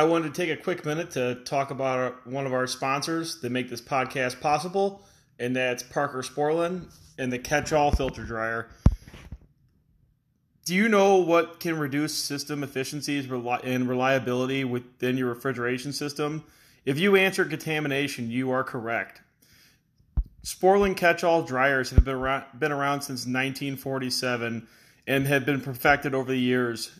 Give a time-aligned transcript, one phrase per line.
[0.00, 3.52] I wanted to take a quick minute to talk about one of our sponsors that
[3.52, 5.04] make this podcast possible,
[5.38, 8.70] and that's Parker Sporlan and the Catch All Filter Dryer.
[10.64, 16.44] Do you know what can reduce system efficiencies and reliability within your refrigeration system?
[16.86, 19.20] If you answer contamination, you are correct.
[20.42, 24.66] Sporlan catch-all dryers have been around, been around since 1947
[25.06, 26.98] and have been perfected over the years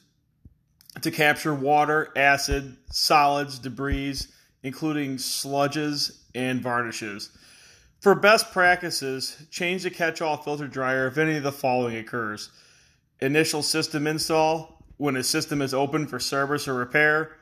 [1.03, 4.17] to capture water, acid, solids, debris,
[4.63, 7.31] including sludges and varnishes.
[8.01, 12.51] For best practices, change the catch-all filter dryer if any of the following occurs.
[13.21, 17.37] Initial system install, when a system is open for service or repair,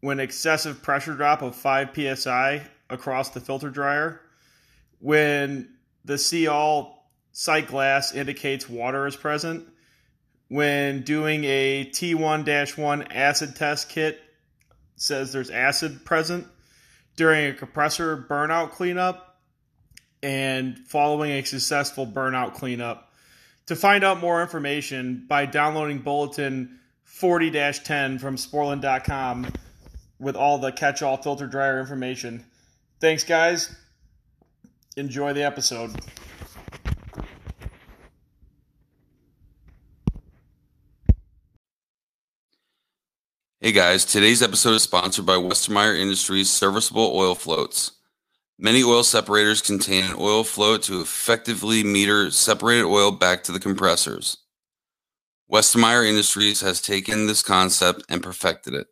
[0.00, 4.20] when excessive pressure drop of 5 psi across the filter dryer,
[5.00, 5.68] when
[6.04, 9.66] the see all sight glass indicates water is present,
[10.50, 14.20] when doing a T1 1 acid test kit
[14.96, 16.46] says there's acid present,
[17.16, 19.38] during a compressor burnout cleanup,
[20.22, 23.12] and following a successful burnout cleanup.
[23.66, 29.46] To find out more information by downloading Bulletin 40 10 from Sporlan.com
[30.18, 32.44] with all the catch all filter dryer information.
[33.00, 33.72] Thanks, guys.
[34.96, 35.94] Enjoy the episode.
[43.62, 47.92] Hey guys, today's episode is sponsored by Westermeyer Industries serviceable oil floats.
[48.58, 53.60] Many oil separators contain an oil float to effectively meter separated oil back to the
[53.60, 54.38] compressors.
[55.52, 58.86] Westermeyer Industries has taken this concept and perfected it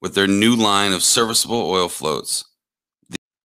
[0.00, 2.44] with their new line of serviceable oil floats.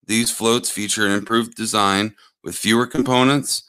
[0.09, 3.63] These floats feature an improved design with fewer components,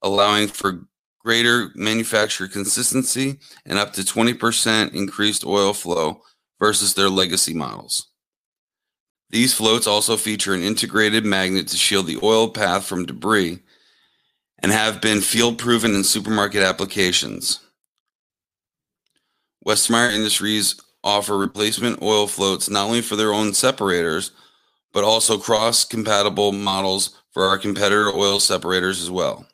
[0.00, 0.86] allowing for
[1.24, 6.20] greater manufacturer consistency and up to 20% increased oil flow
[6.60, 8.08] versus their legacy models.
[9.30, 13.58] These floats also feature an integrated magnet to shield the oil path from debris
[14.58, 17.60] and have been field proven in supermarket applications.
[19.66, 24.30] Westermeyer Industries offer replacement oil floats not only for their own separators,
[24.92, 29.46] but also cross compatible models for our competitor oil separators as well.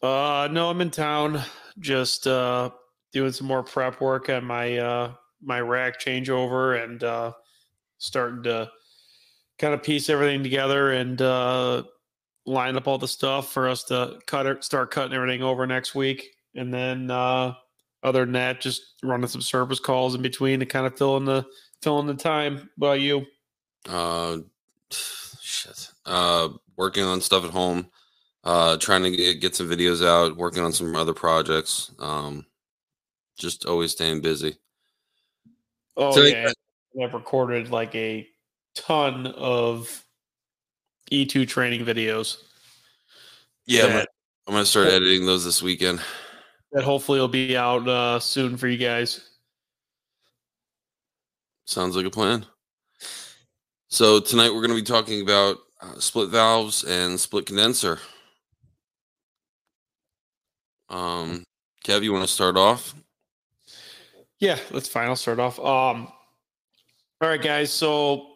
[0.00, 1.42] Uh, no, I'm in town.
[1.80, 2.70] Just uh,
[3.12, 5.12] doing some more prep work on my uh,
[5.42, 7.32] my rack changeover and uh,
[7.98, 8.70] starting to
[9.58, 11.82] kind of piece everything together and uh,
[12.46, 15.92] line up all the stuff for us to cut it, start cutting everything over next
[15.92, 16.36] week.
[16.54, 17.54] And then uh,
[18.04, 21.24] other than that, just running some service calls in between to kind of fill in
[21.24, 21.44] the
[21.82, 22.68] filling the time.
[22.76, 23.26] What about you?
[23.88, 24.38] Uh,
[24.90, 25.90] shit.
[26.04, 27.88] Uh, working on stuff at home.
[28.44, 30.36] Uh, trying to get, get some videos out.
[30.36, 31.90] Working on some other projects.
[31.98, 32.44] Um,
[33.38, 34.56] just always staying busy.
[35.96, 36.50] Oh so, yeah,
[37.02, 38.28] I've recorded like a
[38.74, 40.04] ton of
[41.10, 42.36] E2 training videos.
[43.66, 44.08] Yeah, that,
[44.46, 46.00] I'm gonna start editing those this weekend.
[46.74, 49.30] That hopefully will be out uh, soon for you guys.
[51.66, 52.44] Sounds like a plan.
[53.88, 58.00] So tonight we're going to be talking about uh, split valves and split condenser.
[60.88, 61.44] Um,
[61.84, 62.92] Kev, you want to start off?
[64.40, 65.06] Yeah, that's fine.
[65.06, 65.60] I'll start off.
[65.60, 66.08] Um,
[67.20, 67.72] all right, guys.
[67.72, 68.32] So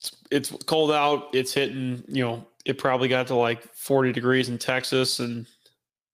[0.00, 1.28] it's, it's cold out.
[1.32, 2.02] It's hitting.
[2.08, 5.46] You know, it probably got to like 40 degrees in Texas, and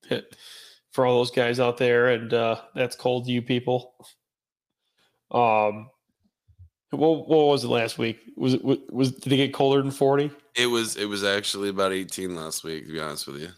[0.06, 0.36] hit
[0.92, 3.94] for all those guys out there, and uh, that's cold to you people.
[5.30, 5.90] Um,
[6.90, 8.18] what, what was it last week?
[8.36, 10.30] Was it was, was did it get colder than forty?
[10.56, 13.50] It was it was actually about 18 last week, to be honest with you.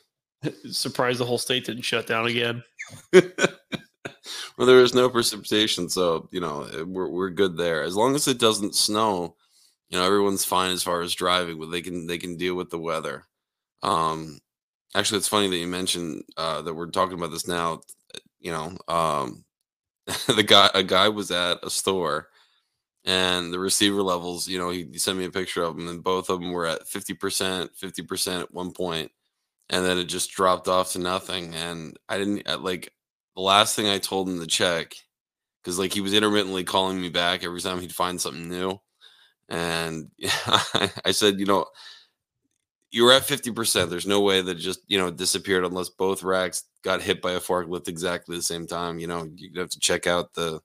[0.72, 2.62] Surprised the whole state didn't shut down again.
[3.12, 7.82] well, there was no precipitation, so you know eh, we're we're good there.
[7.82, 9.36] As long as it doesn't snow,
[9.88, 12.70] you know everyone's fine as far as driving, but they can they can deal with
[12.70, 13.24] the weather.
[13.82, 14.40] Um,
[14.94, 17.80] actually, it's funny that you mentioned uh, that we're talking about this now.
[18.40, 19.44] You know, um,
[20.34, 22.28] the guy a guy was at a store
[23.04, 26.02] and the receiver levels, you know, he, he, sent me a picture of them, and
[26.02, 29.10] both of them were at 50%, 50% at one point,
[29.70, 31.54] and then it just dropped off to nothing.
[31.54, 32.92] And I didn't like
[33.36, 34.94] the last thing I told him to check
[35.62, 38.78] because like he was intermittently calling me back every time he'd find something new.
[39.48, 40.10] And
[41.04, 41.66] I said, you know,
[42.90, 43.88] you were at 50%.
[43.88, 47.40] There's no way that just, you know, disappeared unless both racks got hit by a
[47.40, 48.98] forklift exactly the same time.
[48.98, 50.60] You know, you'd have to check out the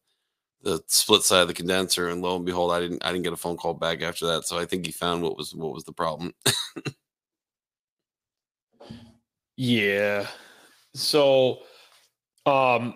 [0.62, 3.34] the split side of the condenser, and lo and behold, I didn't I didn't get
[3.34, 4.46] a phone call back after that.
[4.46, 6.34] So I think he found what was what was the problem.
[9.58, 10.26] yeah.
[10.96, 11.60] So
[12.48, 12.96] um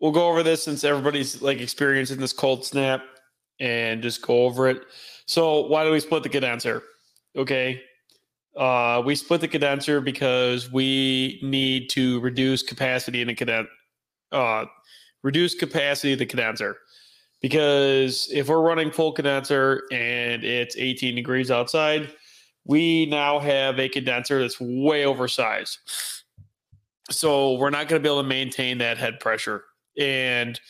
[0.00, 3.02] we'll go over this since everybody's like experiencing this cold snap
[3.60, 4.82] and just go over it.
[5.26, 6.82] So why do we split the condenser?
[7.36, 7.82] Okay.
[8.56, 13.70] Uh, we split the condenser because we need to reduce capacity in the condenser.
[14.32, 14.64] Uh,
[15.22, 16.78] reduce capacity of the condenser
[17.40, 22.12] because if we're running full condenser and it's 18 degrees outside,
[22.64, 25.78] we now have a condenser that's way oversized.
[27.10, 29.64] So we're not going to be able to maintain that head pressure.
[29.98, 30.60] And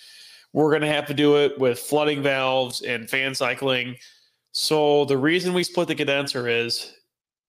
[0.52, 3.96] we're going to have to do it with flooding valves and fan cycling.
[4.52, 6.92] So the reason we split the condenser is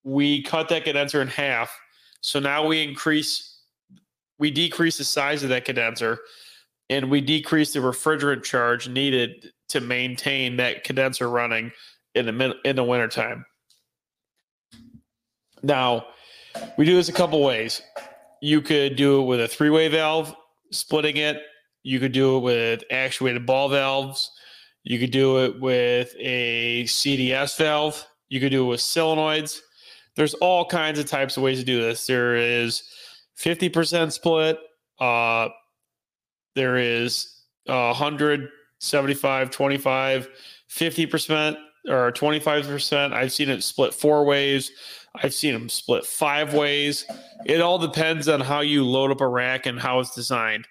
[0.03, 1.77] we cut that condenser in half.
[2.21, 3.59] So now we increase,
[4.39, 6.19] we decrease the size of that condenser
[6.91, 11.71] and we decrease the refrigerant charge needed to maintain that condenser running
[12.15, 13.45] in the in the wintertime.
[15.63, 16.07] Now,
[16.77, 17.81] we do this a couple ways.
[18.41, 20.35] You could do it with a three-way valve,
[20.71, 21.41] splitting it.
[21.83, 24.29] You could do it with actuated ball valves.
[24.83, 28.05] You could do it with a CDS valve.
[28.29, 29.61] You could do it with solenoids.
[30.15, 32.05] There's all kinds of types of ways to do this.
[32.05, 32.83] There is
[33.37, 34.59] 50% split,
[34.99, 35.49] uh,
[36.55, 38.49] there is uh, 100,
[38.79, 40.29] 75, 25,
[40.69, 43.13] 50% or 25%.
[43.13, 44.71] I've seen it split four ways.
[45.15, 47.05] I've seen them split five ways.
[47.45, 50.67] It all depends on how you load up a rack and how it's designed.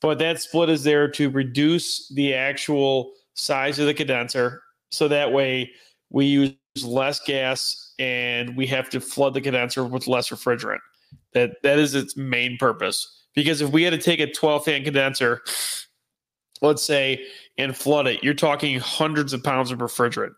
[0.00, 4.62] But that split is there to reduce the actual size of the condenser.
[4.90, 5.70] So that way
[6.10, 6.54] we use
[6.84, 10.80] less gas and we have to flood the condenser with less refrigerant.
[11.32, 13.24] That that is its main purpose.
[13.34, 15.42] Because if we had to take a 12 fan condenser,
[16.62, 17.24] let's say,
[17.58, 20.34] and flood it, you're talking hundreds of pounds of refrigerant.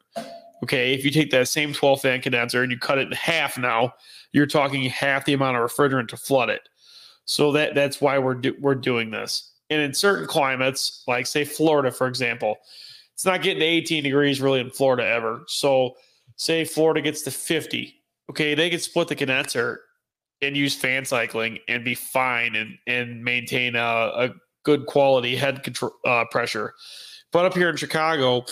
[0.64, 0.93] Okay.
[0.93, 3.94] If you take that same 12 fan condenser and you cut it in half now,
[4.32, 6.69] you're talking half the amount of refrigerant to flood it.
[7.25, 9.52] So that that's why we're do, we're doing this.
[9.70, 12.56] And in certain climates, like say Florida, for example,
[13.14, 15.43] it's not getting to 18 degrees really in Florida ever.
[15.46, 15.96] So
[16.38, 17.94] say Florida gets to 50.
[18.31, 19.81] Okay, they can split the condenser
[20.40, 24.31] and use fan cycling and be fine and and maintain a, a
[24.64, 26.75] good quality head control uh, pressure.
[27.32, 28.44] But up here in Chicago,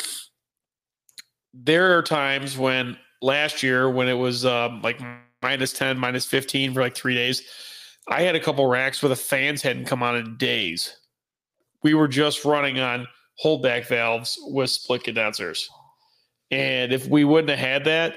[1.54, 5.00] there are times when last year when it was um, like
[5.42, 7.42] minus 10, minus 15 for like three days,
[8.08, 10.96] I had a couple racks where the fans hadn't come on in days.
[11.82, 13.06] We were just running on
[13.42, 15.68] holdback valves with split condensers.
[16.50, 18.14] And if we wouldn't have had that,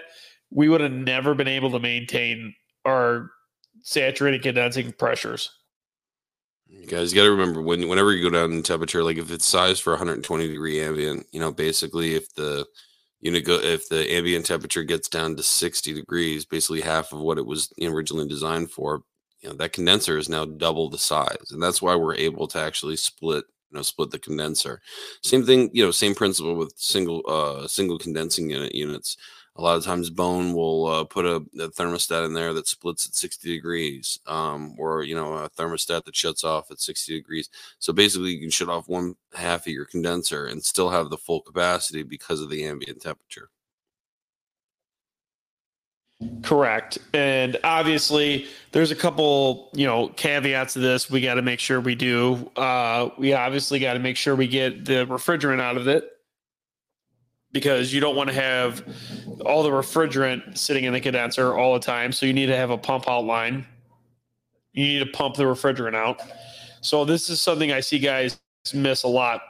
[0.52, 2.54] we would have never been able to maintain
[2.86, 3.32] our
[3.82, 5.52] saturated condensing pressures.
[6.68, 9.46] You guys got to remember when whenever you go down in temperature, like if it's
[9.46, 12.66] sized for 120 degree ambient, you know, basically if the
[13.22, 17.40] unit go if the ambient temperature gets down to 60 degrees, basically half of what
[17.40, 19.02] it was originally designed for,
[19.42, 22.60] you know, that condenser is now double the size, and that's why we're able to
[22.60, 24.82] actually split you know split the condenser.
[25.22, 29.18] Same thing you know same principle with single uh single condensing unit units.
[29.56, 33.06] A lot of times Bohn will uh, put a, a, thermostat in there that splits
[33.06, 37.50] at 60 degrees um, or you know a thermostat that shuts off at 60 degrees.
[37.80, 41.18] So basically you can shut off one half of your condenser and still have the
[41.18, 43.50] full capacity because of the ambient temperature
[46.44, 51.60] correct and obviously there's a couple you know caveats to this we got to make
[51.60, 55.78] sure we do uh, we obviously got to make sure we get the refrigerant out
[55.78, 56.10] of it
[57.52, 58.84] because you don't want to have
[59.46, 62.12] all the refrigerant sitting in the condenser all the time.
[62.12, 63.66] So you need to have a pump out line.
[64.74, 66.22] You need to pump the refrigerant out.
[66.82, 68.40] So this is something I see guys
[68.74, 69.42] miss a lot.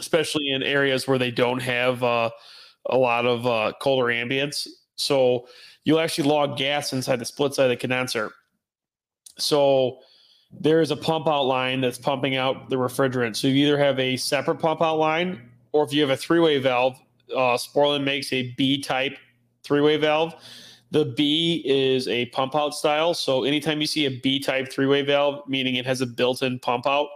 [0.00, 2.30] especially in areas where they don't have uh,
[2.86, 4.66] a lot of uh, colder ambience.
[4.96, 5.46] So
[5.88, 8.30] you'll actually log gas inside the split side of the condenser.
[9.38, 10.00] So
[10.52, 13.36] there is a pump out line that's pumping out the refrigerant.
[13.36, 15.40] So you either have a separate pump out line,
[15.72, 17.00] or if you have a three way valve,
[17.34, 19.16] uh, Sporlan makes a B type
[19.62, 20.34] three way valve.
[20.90, 23.14] The B is a pump out style.
[23.14, 26.42] So anytime you see a B type three way valve, meaning it has a built
[26.42, 27.08] in pump out,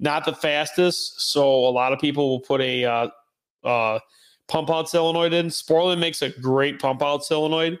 [0.00, 1.30] not the fastest.
[1.30, 3.08] So a lot of people will put a uh,
[3.62, 4.00] uh,
[4.48, 5.46] pump out solenoid in.
[5.46, 7.78] Sporlan makes a great pump out solenoid,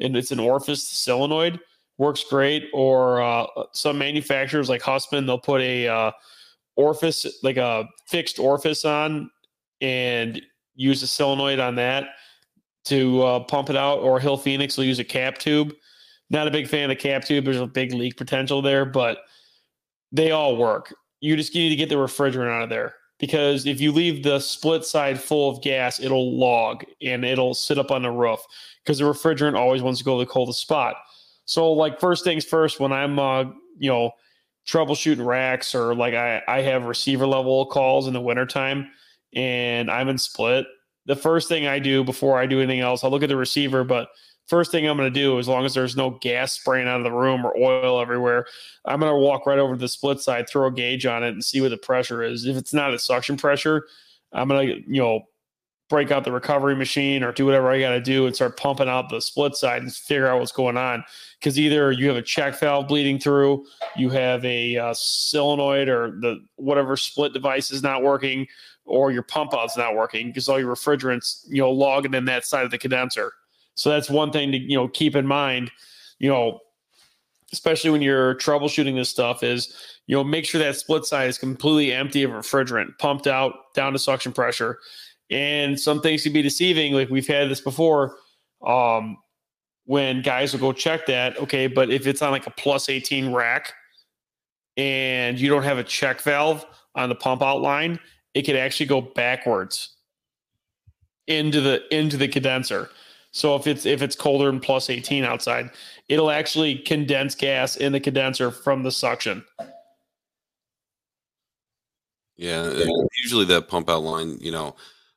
[0.00, 1.60] and it's an orifice solenoid.
[1.98, 2.68] Works great.
[2.72, 6.10] Or uh, some manufacturers like Hussmann, they'll put a uh,
[6.76, 9.30] orifice, like a fixed orifice on,
[9.80, 10.40] and
[10.74, 12.10] use a solenoid on that
[12.84, 14.00] to uh, pump it out.
[14.00, 15.72] Or Hill Phoenix will use a cap tube.
[16.28, 17.44] Not a big fan of the cap tube.
[17.44, 19.18] There's a big leak potential there, but
[20.12, 20.94] they all work.
[21.20, 24.38] You just need to get the refrigerant out of there because if you leave the
[24.38, 28.40] split side full of gas, it'll log and it'll sit up on the roof
[28.84, 30.96] because the refrigerant always wants to go to the coldest spot.
[31.44, 33.44] So, like first things first, when I'm uh,
[33.78, 34.12] you know
[34.68, 38.90] troubleshooting racks or like I, I have receiver level calls in the wintertime
[39.34, 40.66] and I'm in split,
[41.06, 43.84] the first thing I do before I do anything else, I look at the receiver,
[43.84, 44.08] but
[44.46, 47.04] first thing I'm going to do, as long as there's no gas spraying out of
[47.04, 48.46] the room or oil everywhere,
[48.84, 51.30] I'm going to walk right over to the split side, throw a gauge on it,
[51.30, 52.46] and see what the pressure is.
[52.46, 53.86] If it's not a suction pressure,
[54.32, 55.22] I'm going to, you know,
[55.88, 58.88] break out the recovery machine or do whatever I got to do and start pumping
[58.88, 61.04] out the split side and figure out what's going on.
[61.38, 63.64] Because either you have a check valve bleeding through,
[63.96, 68.48] you have a uh, solenoid or the whatever split device is not working,
[68.84, 72.44] or your pump out's not working because all your refrigerants, you know, logging in that
[72.44, 73.32] side of the condenser.
[73.76, 75.70] So that's one thing to you know keep in mind.
[76.18, 76.60] You know,
[77.52, 79.74] especially when you're troubleshooting this stuff, is
[80.06, 83.92] you know make sure that split side is completely empty of refrigerant, pumped out down
[83.92, 84.78] to suction pressure.
[85.30, 86.92] And some things can be deceiving.
[86.92, 88.16] Like we've had this before.
[88.66, 89.18] Um,
[89.86, 93.32] when guys will go check that, okay, but if it's on like a plus 18
[93.32, 93.72] rack
[94.76, 96.66] and you don't have a check valve
[96.96, 98.00] on the pump out line,
[98.34, 99.96] it could actually go backwards
[101.26, 102.90] into the into the condenser.
[103.36, 105.68] So if it's if it's colder than plus 18 outside,
[106.08, 109.44] it'll actually condense gas in the condenser from the suction.
[112.38, 112.72] Yeah,
[113.22, 114.74] usually that pump out line, you know,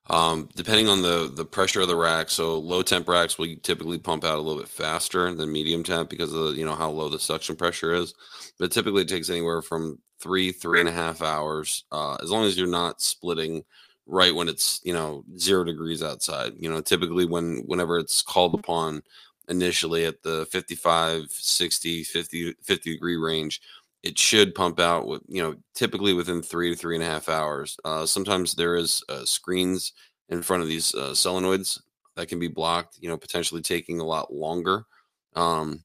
[0.09, 2.29] um, depending on the the pressure of the rack.
[2.29, 6.09] So low temp racks will typically pump out a little bit faster than medium temp
[6.09, 8.13] because of you know how low the suction pressure is.
[8.59, 12.43] But typically it takes anywhere from three three and a half hours, uh, as long
[12.43, 13.63] as you're not splitting
[14.09, 18.55] right when it's you know zero degrees outside you know typically when whenever it's called
[18.55, 19.01] upon
[19.49, 23.61] initially at the 55 60 50 50 degree range
[24.03, 27.29] it should pump out with you know typically within three to three and a half
[27.29, 27.77] hours.
[27.83, 29.93] Uh, sometimes there is uh, screens
[30.29, 31.79] in front of these uh, solenoids
[32.15, 34.85] that can be blocked you know potentially taking a lot longer.
[35.35, 35.83] Um,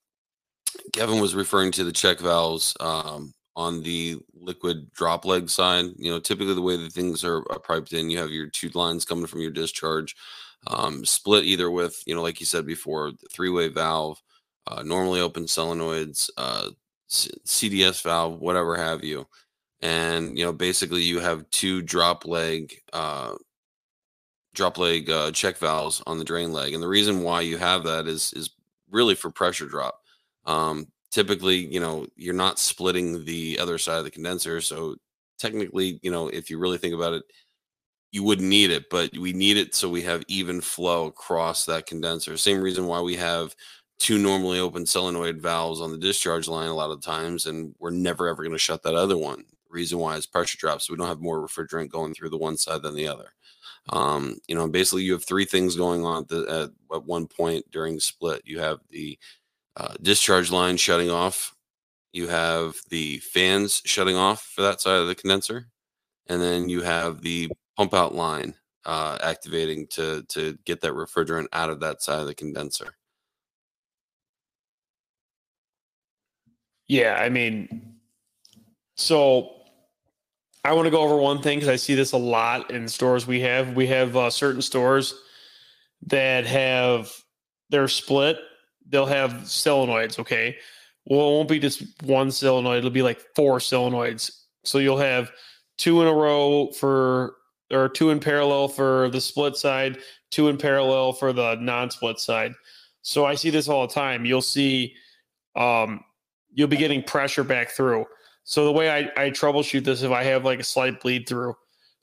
[0.92, 5.86] kevin was referring to the check valves um, on the liquid drop leg side.
[5.96, 9.04] You know, typically the way that things are, piped in, you have your two lines
[9.04, 10.16] coming from your discharge,
[10.66, 14.20] um, split either with, you know, like you said before, three way valve,
[14.66, 16.70] uh, normally open solenoids, uh,
[17.08, 19.26] C- CDS valve, whatever have you.
[19.80, 23.34] And, you know, basically you have two drop leg, uh,
[24.54, 26.72] drop leg uh, check valves on the drain leg.
[26.72, 28.50] And the reason why you have that is, is
[28.90, 30.00] really for pressure drop.
[30.46, 34.60] Um, typically, you know, you're not splitting the other side of the condenser.
[34.60, 34.96] So
[35.38, 37.22] technically, you know, if you really think about it,
[38.10, 41.86] you wouldn't need it, but we need it so we have even flow across that
[41.86, 42.36] condenser.
[42.36, 43.54] Same reason why we have
[44.00, 47.90] two normally open solenoid valves on the discharge line a lot of times, and we're
[47.90, 49.44] never ever going to shut that other one.
[49.70, 52.56] reason why is pressure drop, so we don't have more refrigerant going through the one
[52.56, 53.28] side than the other.
[53.90, 57.64] Um, you know, basically, you have three things going on at, the, at one point
[57.70, 58.42] during split.
[58.44, 59.16] You have the
[59.76, 61.54] uh, discharge line shutting off.
[62.12, 65.66] You have the fans shutting off for that side of the condenser,
[66.28, 68.54] and then you have the pump out line
[68.84, 72.94] uh, activating to to get that refrigerant out of that side of the condenser.
[76.86, 77.94] Yeah, I mean,
[78.96, 79.54] so
[80.64, 83.26] I want to go over one thing because I see this a lot in stores
[83.26, 83.74] we have.
[83.74, 85.14] We have uh, certain stores
[86.06, 87.10] that have
[87.70, 88.38] their split
[88.88, 90.18] they'll have solenoids.
[90.18, 90.56] Okay.
[91.06, 92.78] Well, it won't be just one solenoid.
[92.78, 94.30] It'll be like four solenoids.
[94.64, 95.30] So you'll have
[95.76, 97.34] two in a row for,
[97.70, 99.98] or two in parallel for the split side,
[100.30, 102.54] two in parallel for the non-split side.
[103.02, 104.24] So I see this all the time.
[104.24, 104.94] You'll see,
[105.56, 106.02] um,
[106.54, 108.06] you'll be getting pressure back through.
[108.44, 111.54] So the way I, I troubleshoot this, if I have like a slight bleed through,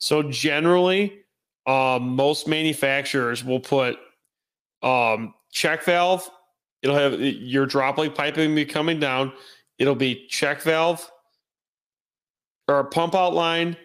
[0.02, 1.20] So generally,
[1.64, 3.98] um, most manufacturers will put
[4.82, 6.28] um, check valve.
[6.82, 9.32] It'll have your droplet piping be coming down.
[9.78, 11.08] It'll be check valve
[12.68, 13.76] or pump out line.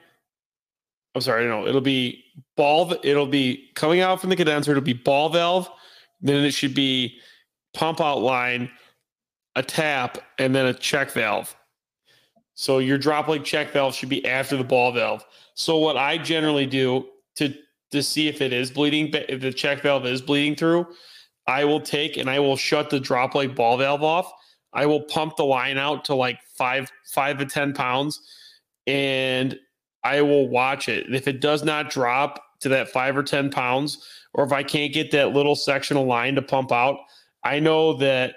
[1.16, 2.24] I'm sorry, no, it'll be
[2.56, 2.94] ball.
[3.04, 4.72] It'll be coming out from the condenser.
[4.72, 5.70] It'll be ball valve.
[6.22, 7.20] Then it should be
[7.74, 8.70] pump out line,
[9.56, 11.56] a tap, and then a check valve.
[12.56, 15.24] So your droplet check valve should be after the ball valve.
[15.54, 17.54] So what I generally do to
[17.92, 20.88] to see if it is bleeding, if the check valve is bleeding through,
[21.48, 24.32] I will take and I will shut the drop droplet ball valve off.
[24.74, 28.22] I will pump the line out to like five five to ten pounds,
[28.86, 29.58] and
[30.04, 31.14] I will watch it.
[31.14, 34.94] If it does not drop to that five or ten pounds, or if I can't
[34.94, 37.00] get that little sectional line to pump out,
[37.44, 38.36] I know that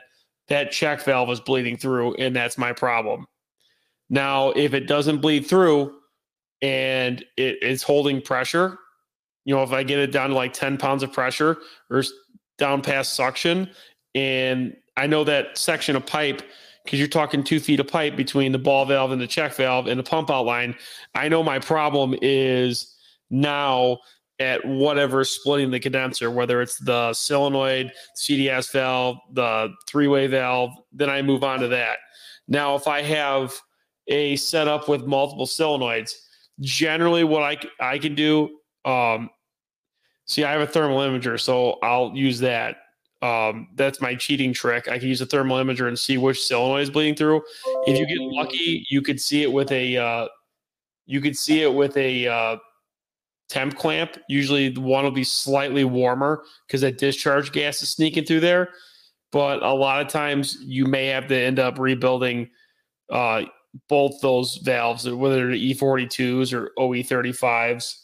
[0.48, 3.26] that check valve is bleeding through, and that's my problem.
[4.08, 5.94] Now, if it doesn't bleed through
[6.60, 8.78] and it is holding pressure,
[9.44, 12.02] you know, if I get it down to like 10 pounds of pressure or
[12.60, 13.68] down past suction,
[14.14, 16.42] and I know that section of pipe,
[16.84, 19.88] because you're talking two feet of pipe between the ball valve and the check valve
[19.88, 20.76] and the pump out line,
[21.14, 22.94] I know my problem is
[23.30, 23.98] now
[24.38, 30.70] at whatever splitting the condenser, whether it's the solenoid, CDS valve, the three way valve,
[30.92, 31.98] then I move on to that.
[32.48, 33.52] Now, if I have
[34.10, 36.12] a setup with multiple solenoids.
[36.60, 37.56] Generally, what I,
[37.92, 39.30] I can do, um,
[40.30, 42.76] see, I have a thermal imager, so I'll use that.
[43.20, 44.88] Um, that's my cheating trick.
[44.88, 47.42] I can use a thermal imager and see which solenoid is bleeding through.
[47.86, 50.28] If you get lucky, you could see it with a, uh,
[51.06, 52.56] you could see it with a uh,
[53.48, 54.16] temp clamp.
[54.28, 58.68] Usually, the one will be slightly warmer because that discharge gas is sneaking through there.
[59.32, 62.50] But a lot of times, you may have to end up rebuilding
[63.10, 63.42] uh,
[63.88, 67.96] both those valves, whether they're E42s or OE35s.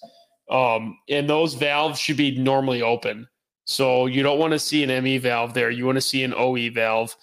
[0.48, 3.28] Um, and those valves should be normally open.
[3.64, 5.71] So you don't want to see an ME valve there.
[5.71, 7.16] You want to see an OE valve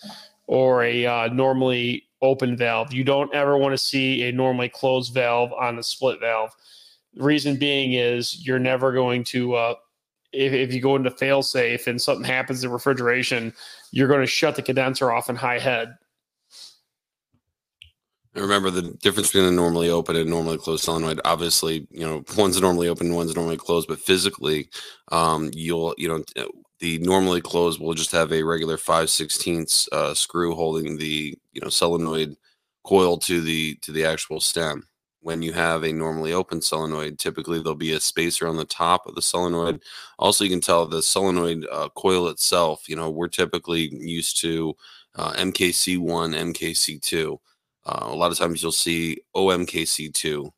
[0.48, 2.93] or a uh, normally open valve.
[2.93, 6.52] You don't ever want to see a normally closed valve on a split valve.
[7.13, 9.76] The reason being is you're never going to, uh,
[10.34, 13.54] if, if you go into fail safe and something happens to refrigeration,
[13.91, 15.95] you're going to shut the condenser off in high head
[18.41, 21.22] remember the difference between a normally open and normally closed solenoid.
[21.24, 24.69] Obviously, you know, one's normally open, one's normally closed, but physically,
[25.12, 26.24] um, you'll, you know,
[26.80, 31.62] the normally closed will just have a regular 5 16ths uh, screw holding the, you
[31.62, 32.36] know, solenoid
[32.84, 34.88] coil to the to the actual stem.
[35.22, 39.08] When you have a normally open solenoid, typically there'll be a spacer on the top
[39.08, 39.82] of the solenoid.
[40.19, 42.89] Also, you can tell the solenoid uh, coil itself.
[42.89, 44.76] You know, we're typically used to
[45.15, 47.39] uh, MKC1, MKC2
[47.86, 50.52] uh, a lot of times you'll see OMKC2,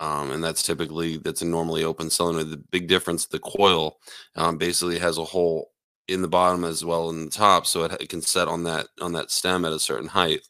[0.00, 2.44] um, and that's typically that's a normally open cylinder.
[2.44, 3.98] The big difference, the coil
[4.36, 5.70] um, basically has a hole
[6.08, 8.88] in the bottom as well in the top, so it, it, can set on that
[9.00, 10.40] on that stem at a certain height.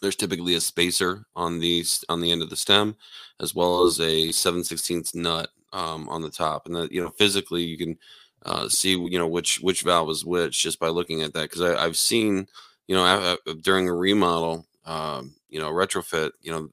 [0.00, 2.96] There's typically a spacer on the on the end of the stem,
[3.40, 7.10] as well as a 7 16th nut um, on the top, and that you know
[7.10, 7.98] physically you can
[8.44, 11.62] uh, see you know which which valve is which just by looking at that because
[11.62, 12.46] I've seen
[12.86, 16.70] you know during a remodel um, you know, retrofit, you know,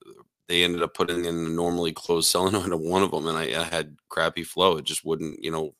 [0.47, 3.61] they ended up putting in a normally closed solenoid on one of them, and I,
[3.61, 4.77] I, had crappy flow.
[4.77, 5.75] It just wouldn't, you know,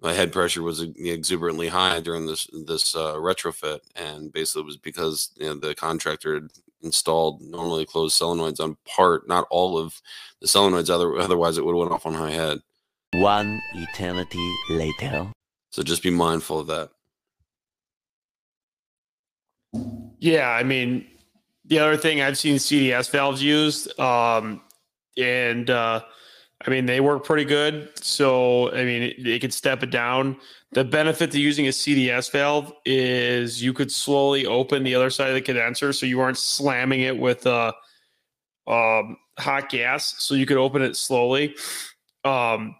[0.00, 4.76] my head pressure was exuberantly high during this this uh, retrofit, and basically it was
[4.76, 6.48] because you know, the contractor had
[6.82, 10.00] installed normally closed solenoids on part, not all of
[10.40, 10.90] the solenoids.
[10.90, 12.58] Other, otherwise, it would have went off on high head.
[13.14, 15.30] One eternity later.
[15.70, 16.90] So just be mindful of that.
[20.18, 21.06] Yeah, I mean,
[21.72, 24.60] the other thing I've seen CDS valves used, um,
[25.16, 26.02] and uh,
[26.66, 27.88] I mean they work pretty good.
[27.96, 30.36] So I mean it could step it down.
[30.72, 35.28] The benefit to using a CDS valve is you could slowly open the other side
[35.28, 37.72] of the condenser, so you aren't slamming it with uh,
[38.66, 40.16] um, hot gas.
[40.18, 41.56] So you could open it slowly.
[42.22, 42.76] Um,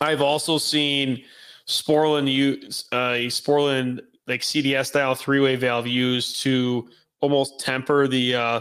[0.00, 1.22] I've also seen
[1.68, 6.88] Sporlan use uh, a Sporlan like CDS style three way valve used to
[7.20, 8.60] almost temper the uh,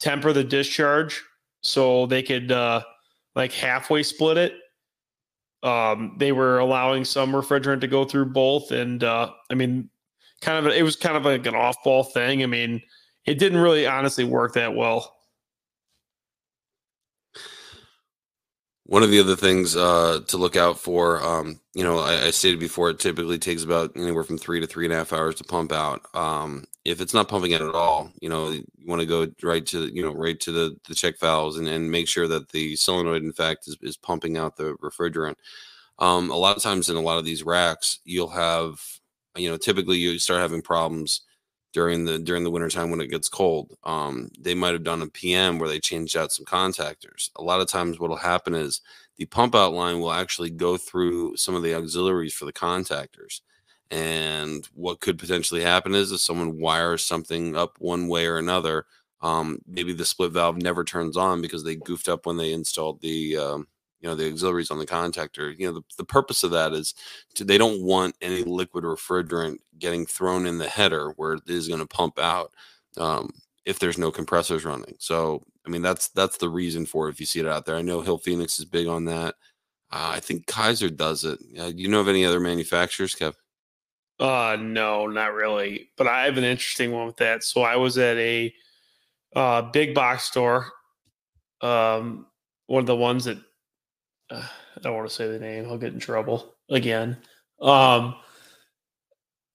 [0.00, 1.22] temper the discharge
[1.62, 2.82] so they could uh,
[3.34, 4.54] like halfway split it.
[5.62, 9.90] Um, they were allowing some refrigerant to go through both, and uh, I mean,
[10.40, 12.42] kind of it was kind of like an off ball thing.
[12.42, 12.80] I mean,
[13.26, 15.17] it didn't really honestly work that well.
[18.88, 22.30] One of the other things uh, to look out for, um, you know, I, I,
[22.30, 25.34] stated before, it typically takes about anywhere from three to three and a half hours
[25.34, 26.06] to pump out.
[26.14, 29.66] Um, if it's not pumping out at all, you know, you want to go right
[29.66, 32.76] to, you know, right to the, the check valves and, and make sure that the
[32.76, 35.36] solenoid, in fact, is, is pumping out the refrigerant.
[35.98, 38.80] Um, a lot of times in a lot of these racks, you'll have,
[39.36, 41.20] you know, typically you start having problems
[41.72, 43.76] during the during the wintertime when it gets cold.
[43.84, 47.30] Um, they might have done a PM where they changed out some contactors.
[47.36, 48.80] A lot of times what'll happen is
[49.16, 53.40] the pump out line will actually go through some of the auxiliaries for the contactors.
[53.90, 58.86] And what could potentially happen is if someone wires something up one way or another,
[59.22, 63.00] um, maybe the split valve never turns on because they goofed up when they installed
[63.00, 63.66] the um,
[64.00, 66.94] you know the auxiliaries on the contactor you know the, the purpose of that is
[67.34, 71.68] to, they don't want any liquid refrigerant getting thrown in the header where it is
[71.68, 72.52] going to pump out
[72.96, 73.30] um,
[73.64, 74.94] if there's no compressors running.
[74.98, 77.76] So i mean that's that's the reason for it if you see it out there.
[77.76, 79.34] I know hill phoenix is big on that.
[79.90, 81.38] Uh, i think Kysor does it.
[81.58, 83.34] Uh, you know of any other manufacturers kev?
[84.20, 87.42] Uh no not really but i have an interesting one with that.
[87.42, 88.52] So i was at a
[89.36, 90.72] uh big box store
[91.60, 92.26] um
[92.66, 93.38] one of the ones that
[94.30, 95.66] I don't want to say the name.
[95.66, 97.16] I'll get in trouble again.
[97.60, 98.14] Um,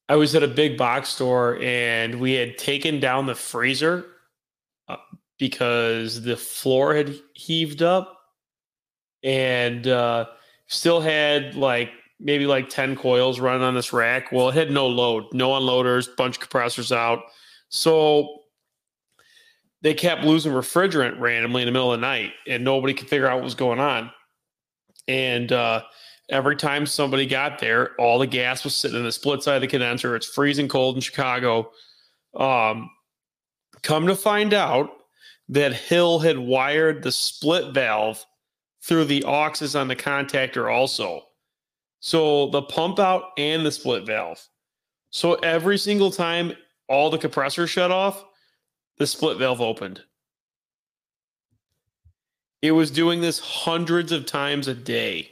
[0.10, 4.06] I was at a big box store and we had taken down the freezer
[4.88, 4.98] uh,
[5.40, 8.20] because the floor had heaved up
[9.24, 10.26] and uh,
[10.68, 14.32] still had like maybe like 10 coils running on this rack.
[14.32, 17.24] Well, it had no load, no unloaders, bunch of compressors out.
[17.70, 18.44] So
[19.82, 23.28] they kept losing refrigerant randomly in the middle of the night and nobody could figure
[23.28, 24.12] out what was going on.
[25.08, 25.84] And uh,
[26.30, 29.62] every time somebody got there, all the gas was sitting in the split side of
[29.62, 30.16] the condenser.
[30.16, 31.72] It's freezing cold in Chicago.
[32.36, 32.90] Um,
[33.82, 34.90] come to find out
[35.50, 38.26] that Hill had wired the split valve
[38.82, 41.24] through the auxes on the contactor also.
[42.00, 44.46] So the pump out and the split valve.
[45.10, 46.54] So every single time
[46.90, 48.26] all the compressors shut off,
[48.98, 50.02] the split valve opened.
[52.64, 55.30] It was doing this hundreds of times a day.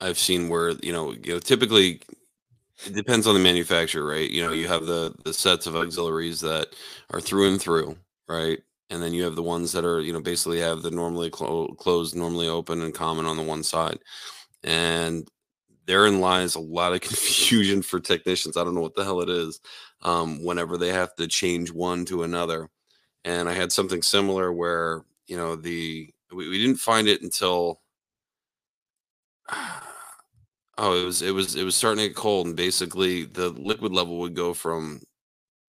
[0.00, 2.00] I've seen where you know, you know, typically
[2.86, 4.30] it depends on the manufacturer, right?
[4.30, 6.68] You know, you have the the sets of auxiliaries that
[7.12, 7.96] are through and through,
[8.28, 8.60] right?
[8.90, 11.68] And then you have the ones that are, you know, basically have the normally clo-
[11.78, 13.98] closed, normally open, and common on the one side.
[14.64, 15.28] And
[15.86, 18.56] therein lies a lot of confusion for technicians.
[18.56, 19.60] I don't know what the hell it is.
[20.02, 22.70] Um, whenever they have to change one to another,
[23.24, 27.80] and I had something similar where you know the we, we didn't find it until
[30.78, 33.92] oh it was it was it was starting to get cold and basically the liquid
[33.92, 35.00] level would go from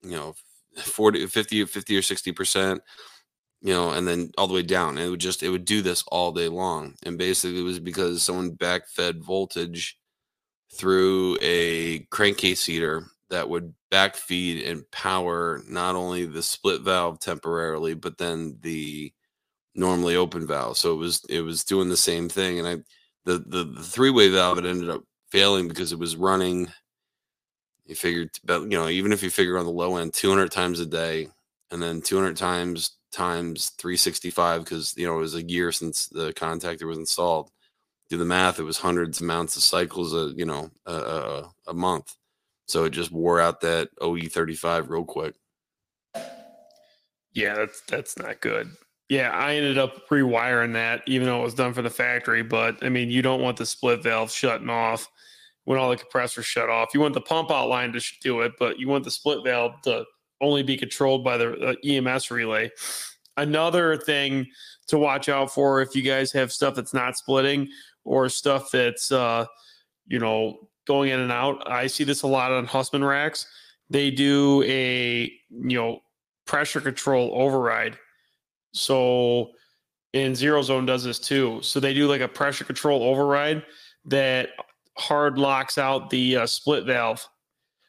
[0.03, 0.33] you know
[0.77, 2.81] 40 50 50 or 60 percent
[3.61, 4.97] you know and then all the way down.
[4.97, 6.95] And it would just it would do this all day long.
[7.05, 9.97] And basically it was because someone backfed voltage
[10.73, 17.95] through a crankcase heater that would backfeed and power not only the split valve temporarily
[17.95, 19.11] but then the
[19.79, 20.77] normally open valve.
[20.77, 22.75] So it was it was doing the same thing, and I
[23.25, 26.67] the the, the three way valve it ended up failing because it was running.
[27.85, 30.85] You figured, you know, even if you figure on the low end, 200 times a
[30.85, 31.27] day,
[31.71, 36.31] and then 200 times times 365 because you know it was a year since the
[36.33, 37.49] contactor was installed.
[38.09, 41.73] Do the math; it was hundreds amounts of cycles, a you know, a, a, a
[41.73, 42.15] month.
[42.67, 45.35] So it just wore out that OE35 real quick.
[47.33, 48.71] Yeah, that's that's not good.
[49.09, 52.43] Yeah, I ended up rewiring that, even though it was done for the factory.
[52.43, 55.07] But I mean, you don't want the split valve shutting off
[55.65, 56.93] when all the compressors shut off.
[56.93, 59.81] You want the pump out line to do it, but you want the split valve
[59.83, 60.05] to
[60.41, 62.69] only be controlled by the uh, EMS relay.
[63.35, 64.45] Another thing
[64.87, 67.67] to watch out for if you guys have stuff that's not splitting
[68.03, 69.45] or stuff that's uh,
[70.05, 71.67] you know going in and out.
[71.69, 73.47] I see this a lot on Hussmann racks.
[73.89, 76.01] They do a you know
[76.45, 77.97] pressure control override
[78.71, 79.51] so,
[80.13, 81.59] in Zero Zone does this too.
[81.61, 83.63] So they do like a pressure control override
[84.05, 84.49] that
[84.97, 87.25] hard locks out the uh, split valve.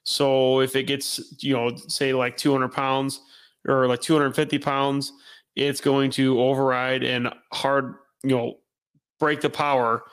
[0.05, 3.21] So if it gets, you know, say like 200 pounds
[3.67, 5.13] or like 250 pounds,
[5.57, 8.59] it's going to override and hard, you know,
[9.19, 10.05] break the power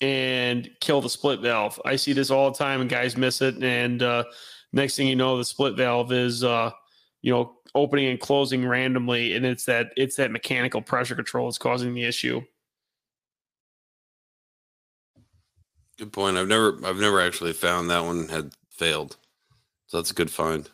[0.00, 1.80] and kill the split valve.
[1.84, 3.62] I see this all the time and guys miss it.
[3.62, 4.24] And uh,
[4.72, 6.70] next thing you know, the split valve is, uh,
[7.22, 11.58] you know, opening and closing randomly, and it's that it's that mechanical pressure control is
[11.58, 12.42] causing the issue.
[15.98, 16.36] Good point.
[16.36, 19.16] I've never I've never actually found that one had failed.
[19.86, 20.68] So that's a good find.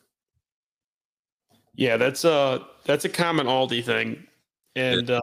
[1.74, 4.26] Yeah, that's a that's a common Aldi thing.
[4.76, 5.20] And uh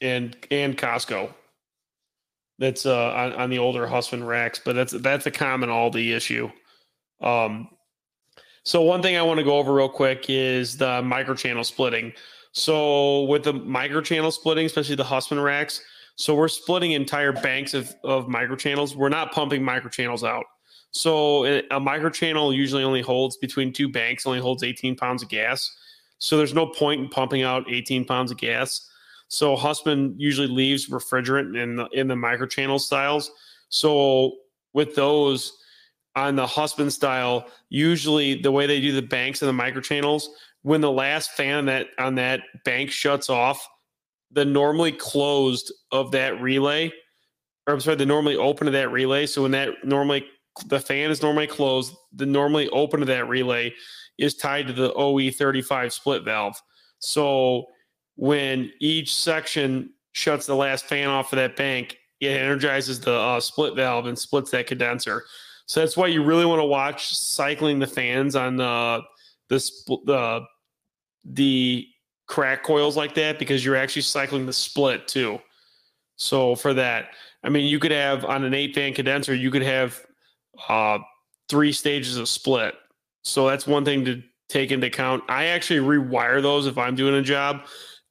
[0.00, 1.32] and and Costco.
[2.58, 6.50] That's uh on, on the older Hussmann racks, but that's that's a common Aldi issue.
[7.20, 7.68] Um,
[8.64, 12.12] so one thing I want to go over real quick is the microchannel splitting.
[12.52, 15.80] So with the microchannel splitting, especially the Hussmann racks,
[16.16, 18.94] so we're splitting entire banks of of microchannels.
[18.94, 20.44] We're not pumping microchannels out.
[20.92, 25.74] So a microchannel usually only holds between two banks, only holds 18 pounds of gas.
[26.18, 28.88] So there's no point in pumping out 18 pounds of gas.
[29.28, 33.30] So Hussmann usually leaves refrigerant in the in the microchannel styles.
[33.70, 34.36] So
[34.74, 35.52] with those
[36.14, 40.24] on the Hussmann style, usually the way they do the banks and the microchannels,
[40.62, 43.66] when the last fan on that on that bank shuts off,
[44.30, 46.92] the normally closed of that relay,
[47.66, 49.26] or I'm sorry, the normally open of that relay.
[49.26, 50.26] So when that normally
[50.66, 53.74] the fan is normally closed, the normally open of that relay
[54.18, 56.60] is tied to the OE35 split valve.
[56.98, 57.66] So
[58.16, 63.40] when each section shuts the last fan off of that bank, it energizes the uh,
[63.40, 65.24] split valve and splits that condenser.
[65.72, 69.00] So that's why you really want to watch cycling the fans on the
[69.48, 69.56] the
[70.04, 70.42] the
[71.24, 71.88] the
[72.26, 75.40] crack coils like that because you're actually cycling the split too.
[76.16, 79.62] So for that, I mean, you could have on an eight fan condenser, you could
[79.62, 79.98] have
[80.68, 80.98] uh,
[81.48, 82.74] three stages of split.
[83.22, 85.24] So that's one thing to take into account.
[85.30, 87.62] I actually rewire those if I'm doing a job.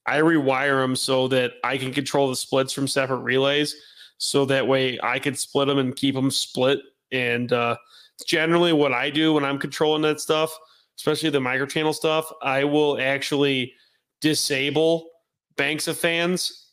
[0.08, 3.76] I rewire them so that I can control the splits from separate relays.
[4.18, 6.80] So that way I can split them and keep them split.
[7.12, 7.78] And uh,
[8.26, 10.58] generally, what I do when I'm controlling that stuff,
[10.98, 13.74] especially the microchannel stuff, I will actually
[14.22, 15.10] disable
[15.58, 16.70] banks of fans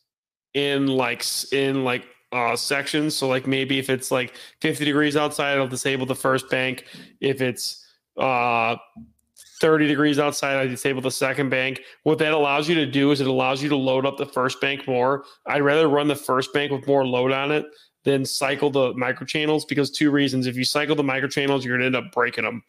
[0.53, 3.15] in like in like uh sections.
[3.15, 6.85] So like maybe if it's like 50 degrees outside i'll disable the first bank.
[7.19, 7.85] If it's
[8.17, 8.75] uh
[9.61, 11.81] 30 degrees outside i disable the second bank.
[12.03, 14.61] What that allows you to do is it allows you to load up the first
[14.61, 15.25] bank more.
[15.47, 17.65] I'd rather run the first bank with more load on it
[18.03, 21.97] than cycle the microchannels because two reasons if you cycle the microchannels you're going to
[21.97, 22.63] end up breaking them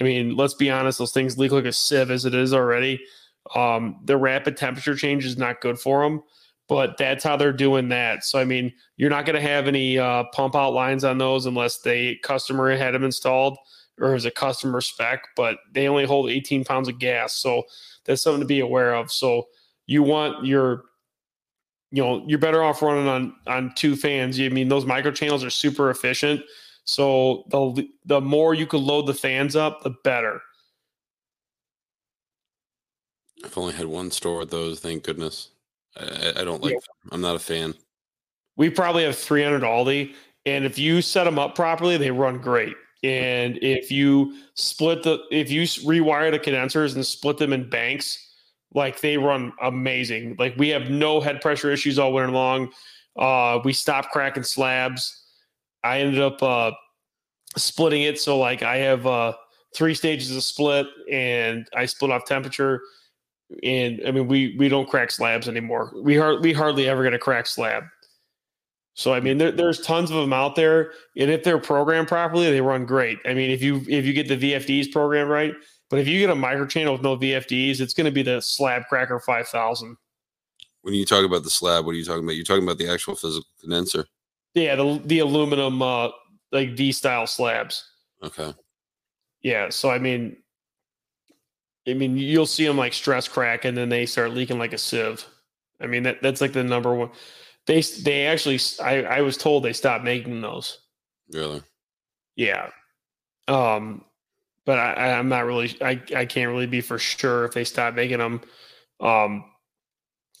[0.00, 3.00] i mean let's be honest those things leak like a sieve as it is already
[3.54, 6.22] um, the rapid temperature change is not good for them,
[6.68, 8.24] but that's how they're doing that.
[8.24, 11.46] So, I mean, you're not going to have any uh, pump out lines on those
[11.46, 13.58] unless the customer had them installed
[13.98, 17.34] or is a customer spec, but they only hold 18 pounds of gas.
[17.34, 17.64] So,
[18.04, 19.10] that's something to be aware of.
[19.10, 19.48] So,
[19.86, 20.84] you want your
[21.92, 25.42] you know you're better off running on on two fans i mean those micro channels
[25.44, 26.40] are super efficient
[26.84, 30.40] so the the more you can load the fans up the better
[33.44, 34.80] I've only had one store with those.
[34.80, 35.50] Thank goodness.
[35.96, 36.72] I, I- don't like.
[36.72, 36.78] Yeah.
[36.78, 37.10] them.
[37.12, 37.74] I'm not a fan.
[38.56, 40.12] we probably have 300 Aldi,
[40.46, 42.74] and if you set them up properly, they run great.
[43.02, 48.29] And if you split the, if you rewire the condensers and split them in banks,
[48.74, 50.36] like they run amazing.
[50.38, 52.70] Like we have no head pressure issues all winter long.
[53.18, 55.24] Uh, we stopped cracking slabs.
[55.82, 56.72] I ended up uh,
[57.56, 59.34] splitting it, so like I have uh,
[59.74, 62.80] three stages of split, and I split off temperature.
[63.64, 65.92] And I mean, we we don't crack slabs anymore.
[66.02, 67.84] We har- we hardly ever get a crack slab.
[68.94, 72.50] So I mean, there, there's tons of them out there, and if they're programmed properly,
[72.50, 73.18] they run great.
[73.24, 75.54] I mean, if you if you get the VFDs programmed right,
[75.90, 78.84] but if you get a microchannel with no VFDs, it's going to be the Slab
[78.88, 79.96] Cracker 5000.
[80.82, 82.36] When you talk about the slab, what are you talking about?
[82.36, 84.06] You're talking about the actual physical condenser.
[84.54, 86.08] Yeah, the the aluminum uh
[86.52, 87.84] like V style slabs.
[88.22, 88.54] Okay.
[89.42, 90.36] Yeah, so I mean,
[91.86, 94.78] I mean, you'll see them like stress crack, and then they start leaking like a
[94.78, 95.24] sieve.
[95.80, 97.10] I mean, that that's like the number one.
[97.66, 100.78] They they actually, I I was told they stopped making those.
[101.32, 101.62] Really.
[102.36, 102.70] Yeah.
[103.48, 104.04] Um,
[104.70, 105.76] but I, I'm not really.
[105.82, 108.40] I I can't really be for sure if they stop making them.
[109.00, 109.44] Um,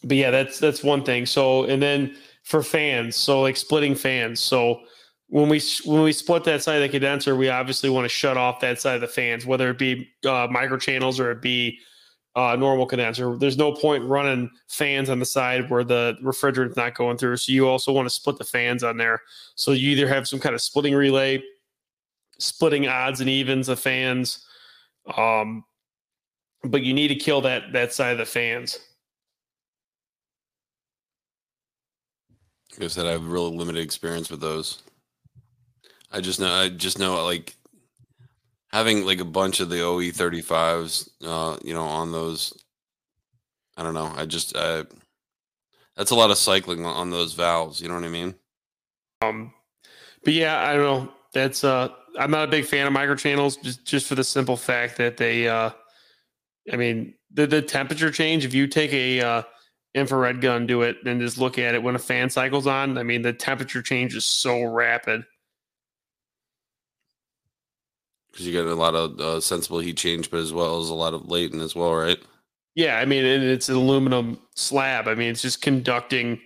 [0.04, 1.26] but yeah, that's that's one thing.
[1.26, 2.14] So and then
[2.44, 4.38] for fans, so like splitting fans.
[4.38, 4.82] So
[5.26, 8.36] when we when we split that side of the condenser, we obviously want to shut
[8.36, 11.80] off that side of the fans, whether it be uh, micro channels or it be
[12.36, 13.36] uh, normal condenser.
[13.36, 17.38] There's no point running fans on the side where the refrigerant's not going through.
[17.38, 19.22] So you also want to split the fans on there.
[19.56, 21.42] So you either have some kind of splitting relay,
[22.40, 24.46] splitting odds and evens of fans,
[25.16, 25.64] um,
[26.64, 28.78] but you need to kill that that side of the fans.
[32.72, 34.82] Like I said, I have really limited experience with those.
[36.12, 37.54] I just know, I just know, like
[38.72, 42.52] having like a bunch of the OE thirty fives, uh, you know, on those.
[43.76, 44.12] I don't know.
[44.14, 44.84] I just, uh,
[45.96, 47.80] that's a lot of cycling on- on those valves.
[47.80, 48.34] You know what I mean?
[49.22, 49.54] Um,
[50.22, 51.12] but yeah, I don't know.
[51.32, 51.88] That's uh,
[52.20, 55.48] I'm not a big fan of microchannels just just for the simple fact that they,
[55.48, 55.70] uh,
[56.72, 58.44] I mean, the the temperature change.
[58.44, 59.42] If you take a uh,
[59.94, 62.98] infrared gun do it and just look at it when a fan cycles on.
[62.98, 65.24] I mean, the temperature change is so rapid.
[68.30, 70.94] Because you get a lot of uh, sensible heat change, but as well as a
[70.94, 72.18] lot of latent as well, right?
[72.76, 75.08] Yeah, I mean, and it's an aluminum slab.
[75.08, 76.40] I mean, it's just conducting,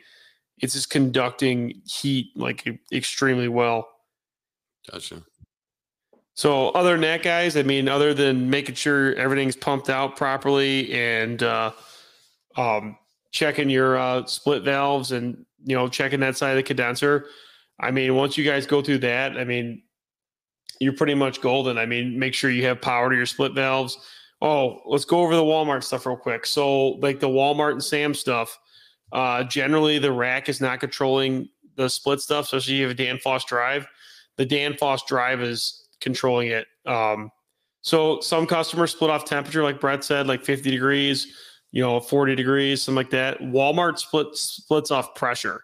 [0.59, 3.87] it's just conducting heat like extremely well.
[4.91, 5.23] Gotcha.
[6.35, 10.93] So other than that, guys, I mean, other than making sure everything's pumped out properly
[10.93, 11.71] and uh,
[12.57, 12.99] um,
[13.31, 17.27] checking your uh, split valves and you know checking that side of the condenser,
[17.79, 19.83] I mean, once you guys go through that, I mean,
[20.81, 21.79] you're pretty much golden.
[21.79, 23.97] I mean, make sure you have power to your split valves.
[24.43, 26.47] Oh, let's go over the Walmart stuff real quick.
[26.47, 28.59] So, like the Walmart and Sam stuff,
[29.13, 32.49] uh, generally the rack is not controlling the split stuff.
[32.49, 33.87] So, if you have a Danfoss drive,
[34.37, 36.67] the Danfoss drive is controlling it.
[36.87, 37.31] Um,
[37.81, 41.27] so some customers split off temperature, like Brett said, like 50 degrees,
[41.73, 43.41] you know, 40 degrees, something like that.
[43.41, 45.63] Walmart split splits off pressure.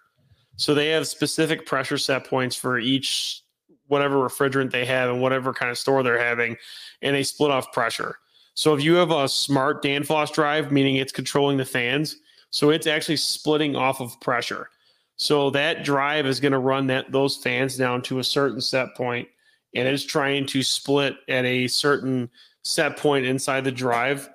[0.56, 3.42] So they have specific pressure set points for each
[3.86, 6.56] whatever refrigerant they have and whatever kind of store they're having,
[7.02, 8.16] and they split off pressure.
[8.54, 12.16] So if you have a smart Danfoss drive, meaning it's controlling the fans,
[12.50, 14.68] so it's actually splitting off of pressure.
[15.16, 18.94] So that drive is going to run that those fans down to a certain set
[18.94, 19.28] point,
[19.74, 22.30] and it's trying to split at a certain
[22.62, 24.28] set point inside the drive.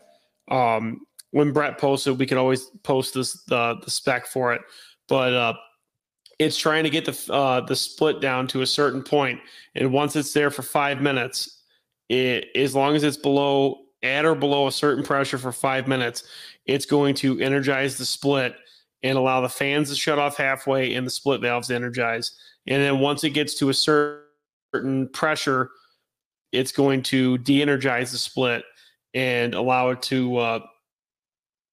[0.49, 4.61] Um, when Brett posted, we could always post this the the spec for it,
[5.07, 5.53] but uh,
[6.39, 9.39] it's trying to get the uh, the split down to a certain point,
[9.75, 11.61] and once it's there for five minutes,
[12.09, 16.23] it as long as it's below at or below a certain pressure for five minutes,
[16.65, 18.55] it's going to energize the split
[19.03, 22.31] and allow the fans to shut off halfway and the split valves to energize.
[22.67, 24.24] And then once it gets to a certain
[25.13, 25.69] pressure,
[26.51, 28.63] it's going to de-energize the split
[29.13, 30.59] and allow it to uh,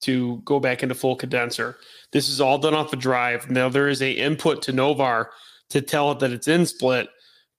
[0.03, 1.77] to go back into full condenser.
[2.13, 3.51] This is all done off a drive.
[3.51, 5.27] Now there is a input to Novar
[5.71, 7.09] to tell it that it's in split,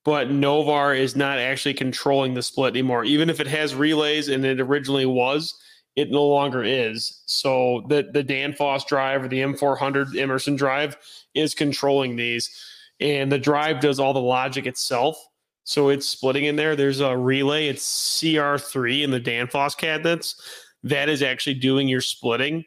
[0.03, 3.06] but Novar is not actually controlling the split anymore.
[3.06, 5.58] Even if it has relays and it originally was,
[5.95, 7.21] it no longer is.
[7.25, 10.97] So the the Danfoss drive or the M400 Emerson drive
[11.34, 12.49] is controlling these,
[12.99, 15.17] and the drive does all the logic itself.
[15.63, 16.76] So it's splitting in there.
[16.76, 17.67] There's a relay.
[17.67, 20.36] It's CR3 in the Danfoss cabinets
[20.84, 22.65] that is actually doing your splitting.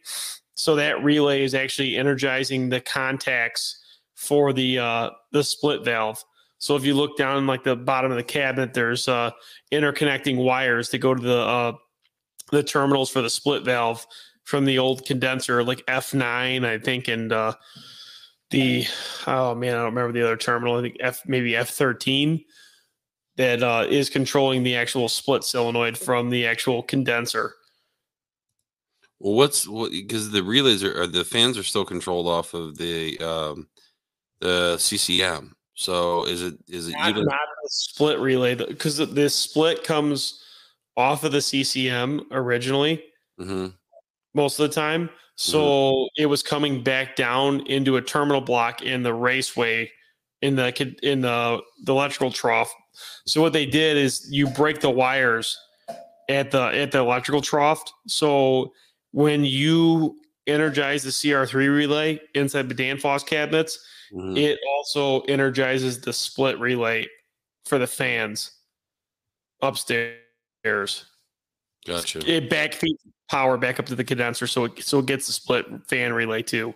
[0.54, 3.82] So that relay is actually energizing the contacts
[4.14, 6.22] for the uh, the split valve.
[6.58, 9.32] So if you look down like the bottom of the cabinet, there's uh,
[9.70, 11.72] interconnecting wires that go to the uh,
[12.50, 14.06] the terminals for the split valve
[14.44, 17.52] from the old condenser, like F9, I think, and uh,
[18.50, 18.86] the
[19.26, 20.78] oh man, I don't remember the other terminal.
[20.78, 22.44] I think F maybe F13
[23.36, 27.54] that uh, is controlling the actual split solenoid from the actual condenser.
[29.18, 29.92] Well, what's what?
[29.92, 33.68] Because the relays are, are the fans are still controlled off of the um,
[34.40, 35.54] the CCM.
[35.74, 40.42] So is it is it not, util- not the split relay because this split comes
[40.96, 43.04] off of the CCM originally
[43.38, 43.74] Mhm.
[44.34, 45.10] most of the time.
[45.38, 49.90] So it was coming back down into a terminal block in the raceway
[50.40, 52.72] in the in the the electrical trough.
[53.26, 55.58] So what they did is you break the wires
[56.28, 57.82] at the at the electrical trough.
[58.06, 58.72] So
[59.12, 63.78] when you energize the CR3 relay inside the Danfoss cabinets,
[64.12, 64.38] Mhm.
[64.38, 67.08] it also energizes the split relay
[67.64, 68.52] for the fans
[69.62, 71.04] upstairs.
[71.86, 72.20] Gotcha.
[72.30, 75.32] It back feeds power back up to the condenser, so it so it gets the
[75.32, 76.74] split fan relay too.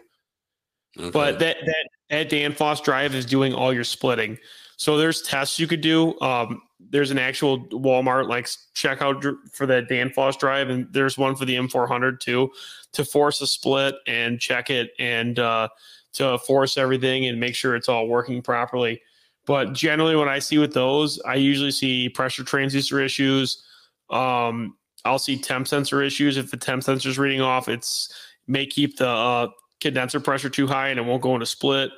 [0.99, 1.11] Okay.
[1.11, 4.39] But that that that Danfoss drive is doing all your splitting.
[4.81, 6.19] So there's tests you could do.
[6.23, 11.45] Um, there's an actual Walmart like checkout for that Danfoss drive, and there's one for
[11.45, 12.51] the M400 too,
[12.93, 15.69] to force a split and check it and uh,
[16.15, 19.03] to force everything and make sure it's all working properly.
[19.45, 23.63] But generally, when I see with those, I usually see pressure transducer issues.
[24.09, 26.39] Um, I'll see temp sensor issues.
[26.39, 28.15] If the temp sensor is reading off, it's
[28.47, 29.49] may keep the uh,
[29.83, 31.91] condenser pressure too high and it won't go into split,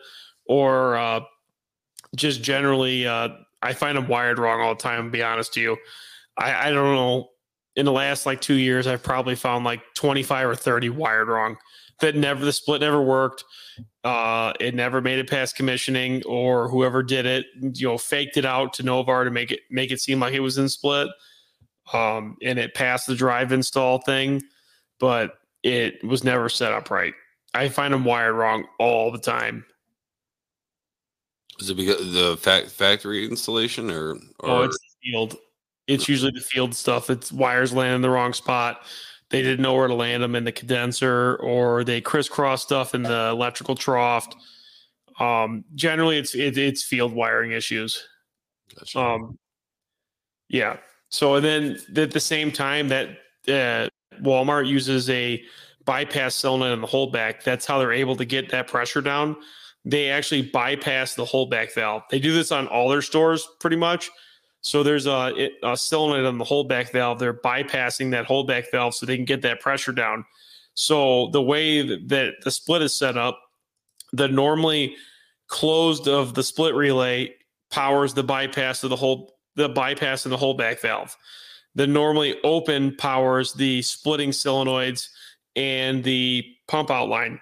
[0.47, 1.21] or uh,
[2.17, 3.31] just generally, uh,
[3.63, 5.11] I find them wired wrong all the time.
[5.11, 5.77] Be honest to you,
[6.37, 7.29] I, I don't know.
[7.75, 11.29] In the last like two years, I've probably found like twenty five or thirty wired
[11.29, 11.57] wrong.
[12.01, 13.45] That never the split never worked.
[14.05, 18.45] Uh, it never made it past commissioning, or whoever did it, you know, faked it
[18.45, 21.09] out to Novar to make it make it seem like it was in split.
[21.93, 24.43] Um, and it passed the drive install thing,
[24.99, 27.15] but it was never set up right.
[27.55, 29.65] I find them wired wrong all the time.
[31.63, 35.37] Is it because the fac- factory installation or or Oh, it's the field.
[35.87, 37.11] It's usually the field stuff.
[37.11, 38.83] It's wires land in the wrong spot.
[39.31, 43.03] they didn't know where to land them in the condenser, or they crisscross stuff in
[43.03, 44.29] the electrical trough.
[45.19, 48.07] Um, generally, it's it, it's field wiring issues.
[48.77, 49.01] Gotcha.
[49.01, 49.39] Um,
[50.49, 50.77] yeah.
[51.09, 53.09] So and then at the same time that
[53.49, 53.89] uh,
[54.21, 55.43] Walmart uses a
[55.85, 59.37] bypass cylinder in the holdback, that's how they're able to get that pressure down.
[59.85, 62.03] They actually bypass the holdback valve.
[62.11, 64.11] They do this on all their stores pretty much.
[64.61, 67.19] So there's a, a solenoid on the holdback valve.
[67.19, 70.25] They're bypassing that holdback valve so they can get that pressure down.
[70.75, 73.41] So the way that the split is set up,
[74.13, 74.95] the normally
[75.49, 77.35] closed of the split relay
[77.71, 81.17] powers the bypass of the whole the bypass and the holdback valve.
[81.75, 85.09] The normally open powers the splitting solenoids
[85.57, 87.41] and the pump out line.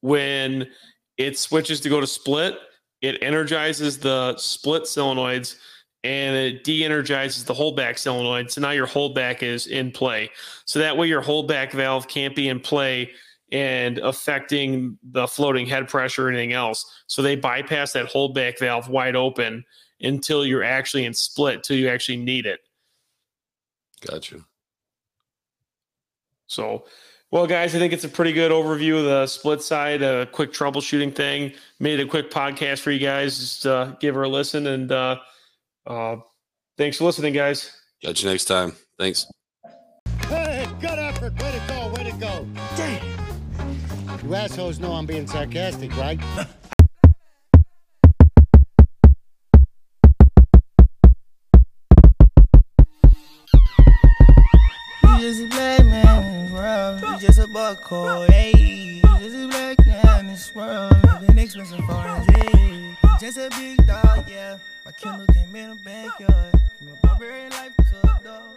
[0.00, 0.68] When
[1.18, 2.58] it switches to go to split,
[3.00, 5.56] it energizes the split solenoids
[6.04, 8.50] and it de-energizes the holdback solenoid.
[8.50, 10.30] So now your holdback is in play.
[10.64, 13.10] So that way your holdback valve can't be in play
[13.52, 17.02] and affecting the floating head pressure or anything else.
[17.06, 19.64] So they bypass that holdback valve wide open
[20.00, 22.60] until you're actually in split, till you actually need it.
[24.04, 24.38] Gotcha.
[26.46, 26.86] So,
[27.32, 30.52] well, guys, I think it's a pretty good overview of the split side, a quick
[30.52, 31.54] troubleshooting thing.
[31.80, 33.38] Made a quick podcast for you guys.
[33.38, 34.66] Just uh, give her a listen.
[34.66, 35.16] And uh,
[35.86, 36.16] uh,
[36.76, 37.74] thanks for listening, guys.
[38.04, 38.76] Catch you next time.
[38.98, 39.26] Thanks.
[40.26, 41.32] Hey, good effort.
[41.40, 41.88] Way to go.
[41.96, 42.46] Way to go.
[42.76, 43.02] Damn.
[44.22, 46.20] You assholes know I'm being sarcastic, right?
[55.02, 57.00] You just a black man around.
[57.00, 59.02] You just a buckhole, ayy.
[59.20, 60.96] Just a black man in this world.
[61.26, 64.58] Been expensive for it, Just a big dog, yeah.
[64.84, 66.54] My Kindle came in a backyard.
[66.78, 68.52] From a barbarian life to a dog.